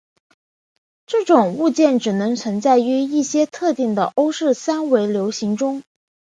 [1.05, 5.83] 这种物件只能存在于一些特定的欧氏三维流形中。